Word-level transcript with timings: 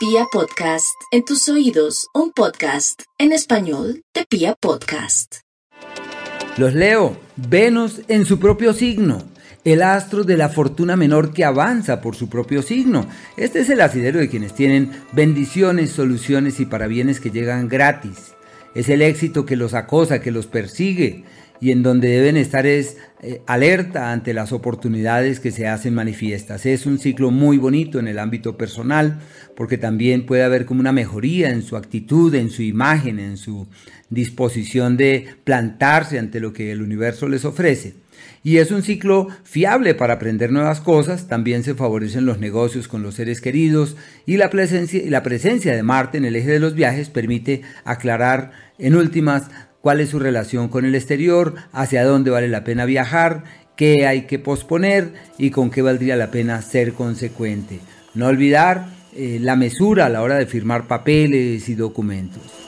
Pia 0.00 0.24
Podcast, 0.32 0.96
en 1.10 1.26
tus 1.26 1.46
oídos, 1.50 2.08
un 2.14 2.32
podcast 2.32 3.02
en 3.18 3.32
español 3.32 4.02
de 4.14 4.24
Pia 4.24 4.54
Podcast. 4.58 5.40
Los 6.56 6.72
leo, 6.72 7.18
Venus 7.36 8.00
en 8.08 8.24
su 8.24 8.38
propio 8.38 8.72
signo, 8.72 9.22
el 9.62 9.82
astro 9.82 10.24
de 10.24 10.38
la 10.38 10.48
fortuna 10.48 10.96
menor 10.96 11.34
que 11.34 11.44
avanza 11.44 12.00
por 12.00 12.16
su 12.16 12.30
propio 12.30 12.62
signo. 12.62 13.06
Este 13.36 13.60
es 13.60 13.68
el 13.68 13.82
asidero 13.82 14.20
de 14.20 14.30
quienes 14.30 14.54
tienen 14.54 14.90
bendiciones, 15.12 15.90
soluciones 15.90 16.60
y 16.60 16.64
parabienes 16.64 17.20
que 17.20 17.30
llegan 17.30 17.68
gratis. 17.68 18.32
Es 18.74 18.88
el 18.88 19.02
éxito 19.02 19.44
que 19.44 19.56
los 19.56 19.74
acosa, 19.74 20.22
que 20.22 20.30
los 20.30 20.46
persigue 20.46 21.24
y 21.60 21.72
en 21.72 21.82
donde 21.82 22.08
deben 22.08 22.36
estar 22.36 22.66
es 22.66 22.96
eh, 23.22 23.42
alerta 23.46 24.12
ante 24.12 24.32
las 24.32 24.52
oportunidades 24.52 25.40
que 25.40 25.50
se 25.50 25.68
hacen 25.68 25.94
manifiestas. 25.94 26.64
Es 26.64 26.86
un 26.86 26.98
ciclo 26.98 27.30
muy 27.30 27.58
bonito 27.58 27.98
en 27.98 28.08
el 28.08 28.18
ámbito 28.18 28.56
personal 28.56 29.18
porque 29.54 29.76
también 29.76 30.24
puede 30.24 30.42
haber 30.42 30.64
como 30.64 30.80
una 30.80 30.92
mejoría 30.92 31.50
en 31.50 31.62
su 31.62 31.76
actitud, 31.76 32.34
en 32.34 32.48
su 32.48 32.62
imagen, 32.62 33.18
en 33.18 33.36
su 33.36 33.68
disposición 34.08 34.96
de 34.96 35.26
plantarse 35.44 36.18
ante 36.18 36.40
lo 36.40 36.52
que 36.52 36.72
el 36.72 36.80
universo 36.80 37.28
les 37.28 37.44
ofrece. 37.44 37.94
Y 38.42 38.56
es 38.56 38.70
un 38.70 38.82
ciclo 38.82 39.28
fiable 39.44 39.94
para 39.94 40.14
aprender 40.14 40.50
nuevas 40.50 40.80
cosas, 40.80 41.28
también 41.28 41.62
se 41.62 41.74
favorecen 41.74 42.24
los 42.24 42.38
negocios 42.38 42.88
con 42.88 43.02
los 43.02 43.16
seres 43.16 43.42
queridos 43.42 43.96
y 44.24 44.38
la 44.38 44.48
presencia, 44.48 45.02
y 45.02 45.10
la 45.10 45.22
presencia 45.22 45.74
de 45.74 45.82
Marte 45.82 46.16
en 46.16 46.24
el 46.24 46.36
eje 46.36 46.50
de 46.50 46.60
los 46.60 46.74
viajes 46.74 47.10
permite 47.10 47.60
aclarar 47.84 48.52
en 48.78 48.96
últimas 48.96 49.50
cuál 49.80 50.00
es 50.00 50.10
su 50.10 50.18
relación 50.18 50.68
con 50.68 50.84
el 50.84 50.94
exterior, 50.94 51.54
hacia 51.72 52.04
dónde 52.04 52.30
vale 52.30 52.48
la 52.48 52.64
pena 52.64 52.84
viajar, 52.84 53.44
qué 53.76 54.06
hay 54.06 54.22
que 54.26 54.38
posponer 54.38 55.14
y 55.38 55.50
con 55.50 55.70
qué 55.70 55.82
valdría 55.82 56.16
la 56.16 56.30
pena 56.30 56.60
ser 56.62 56.92
consecuente. 56.92 57.80
No 58.14 58.26
olvidar 58.26 58.88
eh, 59.14 59.38
la 59.40 59.56
mesura 59.56 60.06
a 60.06 60.10
la 60.10 60.22
hora 60.22 60.36
de 60.36 60.46
firmar 60.46 60.86
papeles 60.86 61.68
y 61.68 61.74
documentos. 61.74 62.59